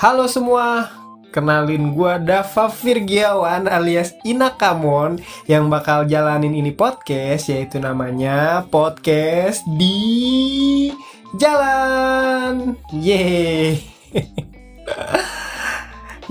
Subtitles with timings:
[0.00, 0.88] Halo semua,
[1.28, 10.88] kenalin gua Dava Virgiawan alias Inakamon yang bakal jalanin ini podcast yaitu namanya podcast di
[11.36, 12.80] jalan.
[12.96, 13.76] Yeay.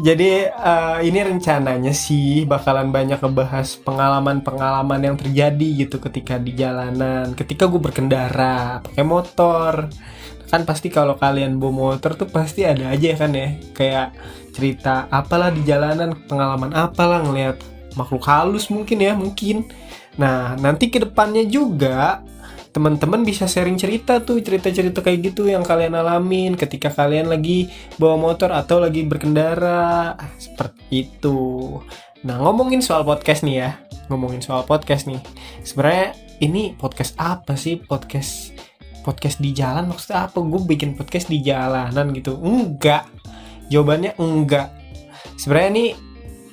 [0.07, 7.37] Jadi uh, ini rencananya sih bakalan banyak ngebahas pengalaman-pengalaman yang terjadi gitu ketika di jalanan,
[7.37, 9.93] ketika gue berkendara pakai motor.
[10.49, 14.17] Kan pasti kalau kalian bawa motor tuh pasti ada aja kan ya, kayak
[14.51, 17.61] cerita apalah di jalanan, pengalaman apalah ngelihat
[17.93, 19.69] makhluk halus mungkin ya, mungkin.
[20.17, 22.25] Nah, nanti ke depannya juga
[22.69, 28.17] teman-teman bisa sharing cerita tuh cerita-cerita kayak gitu yang kalian alamin ketika kalian lagi bawa
[28.17, 30.13] motor atau lagi berkendara.
[30.37, 31.39] Seperti itu.
[32.23, 33.69] Nah ngomongin soal podcast nih ya.
[34.11, 35.21] Ngomongin soal podcast nih.
[35.65, 37.81] Sebenarnya ini podcast apa sih?
[37.81, 38.48] Podcast
[39.03, 40.39] podcast di jalan maksudnya apa?
[40.41, 42.37] Gue bikin podcast di jalanan gitu.
[42.39, 43.07] Enggak.
[43.69, 44.73] Jawabannya enggak.
[45.39, 45.89] Sebenarnya nih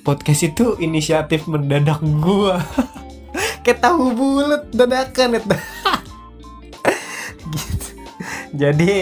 [0.07, 2.55] podcast itu inisiatif mendadak gue
[3.67, 5.51] kayak tahu bulat dadakan itu.
[7.47, 7.87] Gitu.
[8.59, 8.93] jadi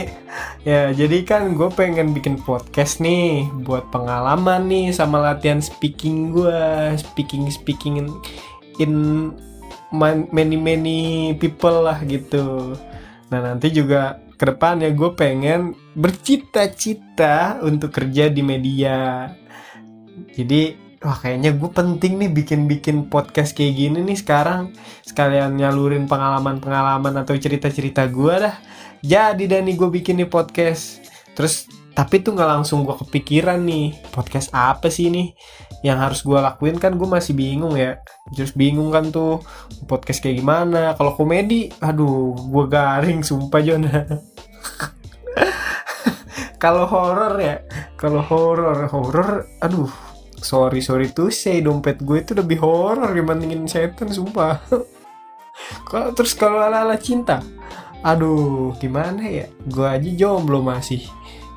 [0.61, 6.61] ya jadi kan gue pengen bikin podcast nih buat pengalaman nih sama latihan speaking gue
[6.93, 8.07] speaking speaking in,
[8.77, 8.93] in
[10.29, 12.77] many many people lah gitu
[13.33, 19.31] nah nanti juga ke depan ya gue pengen bercita-cita untuk kerja di media.
[20.35, 24.75] Jadi wah kayaknya gue penting nih bikin-bikin podcast kayak gini nih sekarang.
[25.07, 28.55] Sekalian nyalurin pengalaman-pengalaman atau cerita-cerita gue dah.
[28.99, 30.99] Jadi dan nih gue bikin nih podcast.
[31.31, 35.31] Terus tapi tuh nggak langsung gue kepikiran nih podcast apa sih nih
[35.79, 38.03] yang harus gue lakuin kan gue masih bingung ya.
[38.35, 39.39] Terus bingung kan tuh
[39.87, 40.91] podcast kayak gimana?
[40.99, 44.03] Kalau komedi aduh gue garing sumpah Jona
[46.63, 47.61] kalau horor ya
[47.93, 49.91] kalau horor horor aduh
[50.41, 54.59] sorry sorry tuh say dompet gue itu lebih horor dibandingin setan sumpah.
[55.87, 57.39] Kalau terus kalau ala ala cinta
[58.03, 59.47] aduh gimana ya?
[59.63, 61.07] Gue aja jomblo masih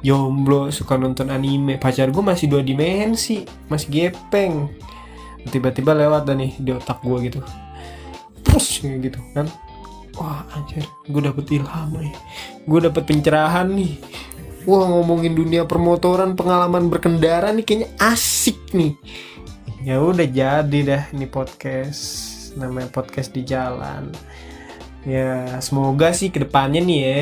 [0.05, 1.77] jomblo suka nonton anime.
[1.81, 4.69] Pacar gue masih dua dimensi masih gepeng.
[5.49, 7.41] Tiba-tiba lewat dah nih di otak gue gitu.
[8.45, 9.49] Push gitu kan.
[10.19, 10.83] Wah anjir.
[11.07, 12.15] Gue dapet ilham nih
[12.69, 13.97] gue dapet pencerahan nih.
[14.69, 18.93] Wah ngomongin dunia permotoran pengalaman berkendara nih kayaknya asik nih.
[19.81, 22.37] Ya udah jadi dah ini podcast.
[22.61, 24.13] Namanya podcast di jalan.
[25.07, 27.19] Ya semoga sih ke depannya nih ya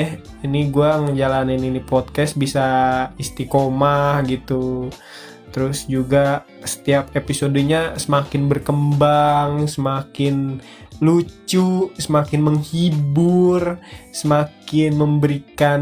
[0.48, 2.64] ini gue ngejalanin ini podcast bisa
[3.20, 4.88] istiqomah gitu.
[5.52, 10.60] Terus juga setiap episodenya semakin berkembang, semakin
[11.00, 13.80] lucu, semakin menghibur,
[14.12, 15.80] semakin memberikan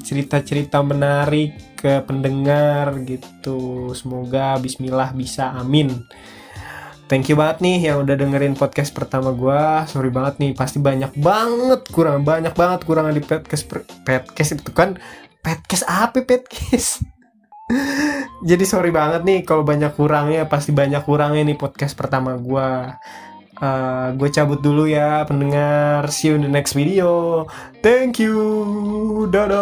[0.00, 3.92] cerita-cerita menarik ke pendengar gitu.
[3.96, 6.04] Semoga bismillah bisa amin.
[7.10, 9.58] Thank you banget nih yang udah dengerin podcast pertama gue.
[9.90, 13.66] Sorry banget nih, pasti banyak banget kurang, banyak banget kurang di podcast
[14.06, 14.94] podcast itu kan
[15.42, 17.02] podcast apa podcast?
[18.48, 22.94] Jadi sorry banget nih kalau banyak kurangnya, pasti banyak kurangnya nih podcast pertama gue.
[23.60, 27.44] Uh, gue cabut dulu ya pendengar see you in the next video
[27.84, 28.40] thank you
[29.28, 29.60] dadah